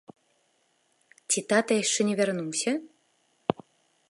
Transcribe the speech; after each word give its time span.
Ці 1.33 1.39
тата 1.53 1.71
яшчэ 1.83 2.01
не 2.09 2.15
вярнуўся? 2.21 2.71